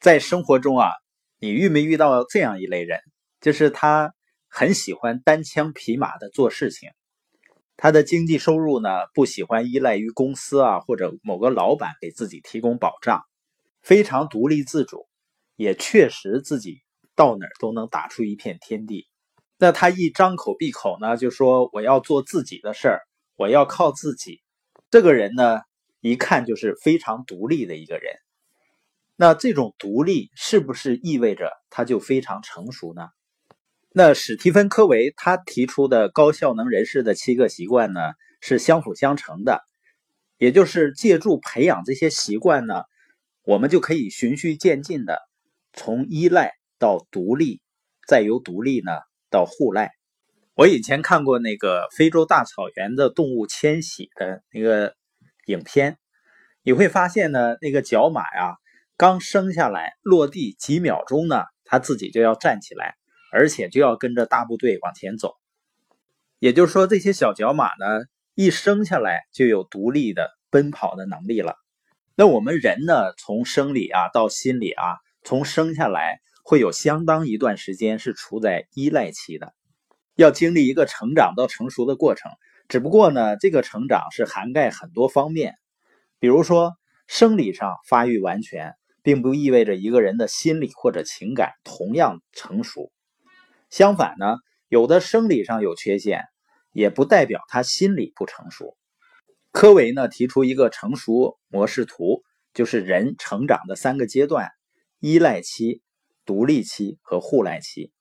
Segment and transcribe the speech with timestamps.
[0.00, 0.88] 在生活中啊，
[1.38, 3.00] 你遇没遇到这样一类人？
[3.38, 4.14] 就是他
[4.48, 6.88] 很喜欢单枪匹马的做事情，
[7.76, 13.22] 他的经济收入呢不喜欢依赖于公司啊或者某个老板给自己提供保障，
[13.82, 15.06] 非常独立自主，
[15.56, 16.78] 也确实自己
[17.14, 19.06] 到哪儿都能打出一片天地。
[19.58, 23.00] 那他一张口闭口呢就说我要做自己的事儿，
[23.36, 24.40] 我要靠自己。
[24.90, 25.60] 这个人呢
[26.00, 28.14] 一看就是非常独立的一个人。
[29.22, 33.08] 那这种独立是不是意味着他就非常成熟呢？
[33.90, 38.00] 那史蒂芬·科维他提出的高效能人士的七个习惯呢，
[38.40, 39.60] 是相辅相成的，
[40.38, 42.84] 也就是借助培养这些习惯呢，
[43.42, 45.18] 我们就可以循序渐进的
[45.74, 47.60] 从依赖到独立，
[48.06, 48.92] 再由独立呢
[49.28, 49.90] 到互赖。
[50.54, 54.94] 我以前看过那个非洲大草原的动物迁徙的那个
[55.44, 55.98] 影片，
[56.62, 58.56] 你会发现呢，那个角马呀。
[59.00, 62.96] 刚生下来落地几秒钟呢，他自己就要站起来，
[63.32, 65.36] 而且就要跟着大部队往前走。
[66.38, 71.56] 也就是说，这些小角马呢，一生下来就有独立的奔跑的能力了。
[72.14, 79.54] 那我们人呢，从生理啊到心理啊，从生下来会有相当一段时间是处在依赖期的，
[80.14, 82.30] 要经历一个成长到成熟的过程。
[82.68, 85.54] 只不过呢，这个成长是涵盖很多方面，
[86.18, 86.74] 比如说
[87.06, 88.74] 生理上发育完全。
[89.02, 92.92] 并不意味着一个人的心理或者情感同样成熟。
[93.70, 94.36] 相反呢，
[94.68, 96.24] 有的生理上有缺陷，
[96.72, 98.76] 也不代表他心理不成熟。
[99.52, 102.22] 科维呢提出一个成熟模式图，
[102.54, 104.48] 就是人成长的三个阶段：
[105.00, 105.82] 依赖期、
[106.24, 107.92] 独立期和互赖期。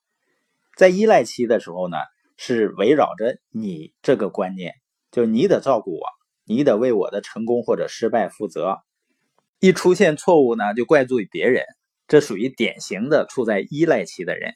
[0.75, 1.97] 在依赖期的时候呢，
[2.37, 4.73] 是围绕着你这个观念，
[5.11, 6.01] 就你得照顾我，
[6.45, 8.77] 你得为我的成功或者失败负责。
[9.59, 11.65] 一出现错误呢，就怪罪别人，
[12.07, 14.53] 这属于典型的处在依赖期的人。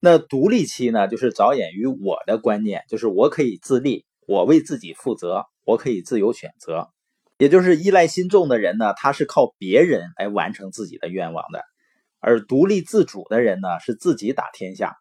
[0.00, 6.90] 那独立期呢，就是着眼于我的观念，就是我可以自立，我为自己负责，我可以自由选择。
[7.38, 11.60] 也就是依赖心重的人呢，他是靠别人来完成自己的愿望的；
[12.20, 14.94] 而独立自主的人呢，是自己打天下，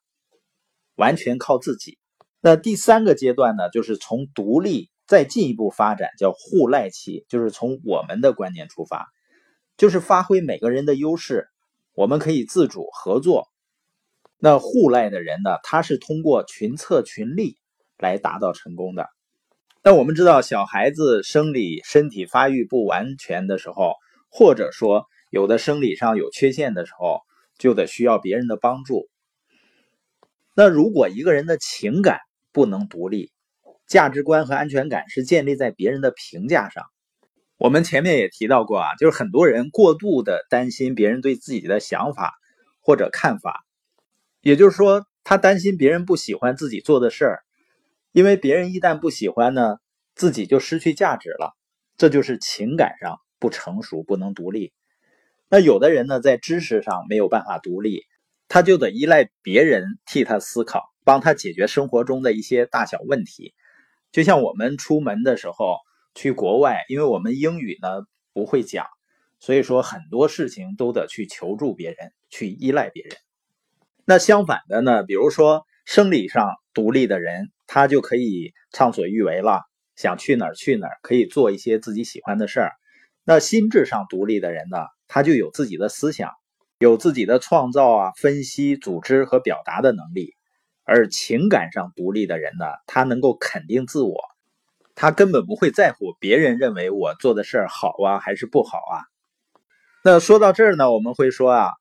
[0.96, 2.00] 完全靠自己。
[2.40, 9.06] 那第三个阶段呢，就是从独立再进一步发展，叫互赖期，就是从我们的观念出发。
[9.78, 11.48] 就是发挥每个人的优势，
[11.94, 13.48] 我们可以自主合作。
[14.38, 15.58] 那互赖的人呢？
[15.64, 17.58] 他是通过群策群力
[17.98, 19.08] 来达到成功的。
[19.82, 23.94] 那我们知道，小孩子生理身体发育不完全的时候，
[24.30, 27.22] 或者说有的生理上有缺陷的时候，
[27.58, 29.08] 就得需要别人的帮助。
[30.54, 32.20] 那如果一个人的情感
[32.52, 33.32] 不能独立，
[33.88, 36.84] 价值观和安全感是建立在别人的评价上。
[37.64, 42.34] 我们前面也提到过啊，就是很多人过度的担心别人对自己的想法
[42.82, 43.64] 或者看法，
[44.42, 47.40] 也就是说，他担心别人不喜欢自己做的事儿，
[48.12, 49.78] 因为别人一旦不喜欢呢，
[50.14, 51.56] 自己就失去价值了。
[51.96, 54.74] 这就是情感上不成熟，不能独立。
[55.48, 58.02] 那有的人呢，在知识上没有办法独立，
[58.50, 63.54] 他就得依赖别人替他思考，帮他解决生活中的一些大小问题。
[64.12, 65.78] 就像我们出门的时候。
[66.16, 67.90] 去国外，因为我们英语呢
[68.34, 68.86] 不会讲，
[69.40, 73.16] 所以说很多事情都得去求助别人，去依赖别人。
[74.06, 79.62] 那相反的呢，比如说生理上独立的人，他就可以畅所欲为了，
[79.96, 82.72] 想去哪儿去哪儿，可以做一些自己喜欢的事儿。
[83.24, 86.32] 那心智上独立的人呢，他就有自己的思想，
[86.80, 90.34] 有自己的创造啊、分析、组织和表达的能力。
[90.84, 94.16] 而情感上独立的人呢，他能够肯定自我。
[94.96, 99.02] 他根本不会在乎别人认为我做的事儿好啊还是不好啊。
[100.04, 101.72] 那说到这儿呢，我们会说啊，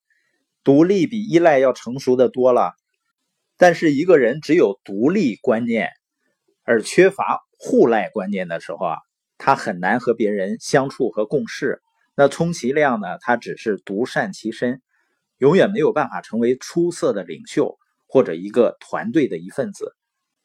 [0.64, 2.72] 独立比依赖要成熟的多了。
[3.58, 5.90] 但是一个人只有独立观念
[6.64, 8.96] 而缺乏互赖观念的时候啊，
[9.38, 11.80] 他很难和别人相处和共事。
[12.14, 14.82] 那充其量呢，他只是独善其身，
[15.38, 19.94] 永远没有办法成为出色的领袖或者一个团队的一份子。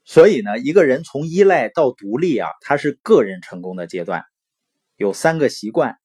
[0.09, 4.24] 所以呢，一个人从依赖到独立啊，他是个人成功的阶段，
[4.95, 5.98] 有三个习惯。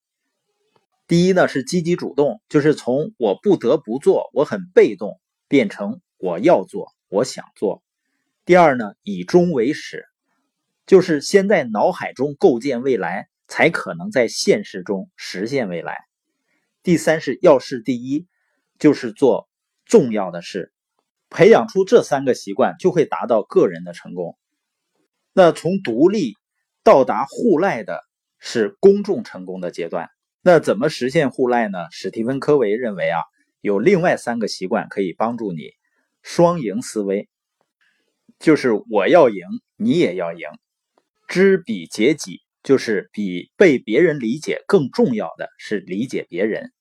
[1.07, 7.81] 第一呢是积极主动，就是从我不得不做，我很被动，变成我要做，我想做。
[8.45, 10.05] 第二呢，以终为始，
[10.85, 15.99] 就是先在脑海中构建未来，才可能在现实中实现未来。
[16.83, 18.27] 第三是要事第一，
[18.81, 19.49] 就是做
[19.85, 20.72] 重要的事。
[21.33, 24.37] 培养出这三个习惯，就会达到个人的成功。
[25.33, 26.35] 那从独立
[26.85, 28.03] 到达互赖的
[28.39, 30.11] 是公众成功的阶段。
[30.43, 31.79] 那怎么实现互赖呢？
[31.91, 33.21] 史蒂芬·科维认为啊，
[33.61, 35.71] 有另外三个习惯可以帮助你
[36.21, 37.29] 双赢思维，
[38.39, 39.45] 就是我要赢，
[39.77, 40.41] 你也要赢。
[41.29, 46.73] 知彼解己，就是比被别人理解更重要的是理解别人。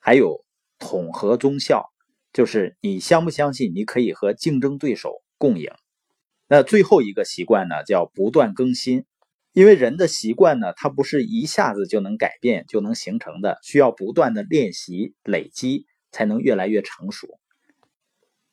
[0.00, 0.44] 还有
[0.78, 1.89] 统合综效，
[2.32, 5.70] 就是你相不相信你可以和竞争对手共赢。
[6.48, 9.04] 那最后一个习惯呢，叫不断更新。
[9.52, 17.26] 因为人的习惯呢，它不是一下子就能改变、就能形成的，需要不断的练习、累积，才能越来越成熟。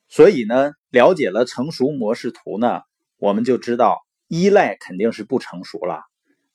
[0.08, 2.80] 所以呢，了解了成熟模式图呢，
[3.16, 6.02] 我们就知道依赖肯定是不成熟了。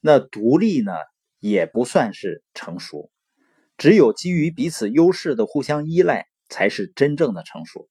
[0.01, 0.91] 那独立呢，
[1.39, 3.11] 也不算是成熟。
[3.77, 7.90] 只有基于彼此优势的互相依赖，才是真正的成熟。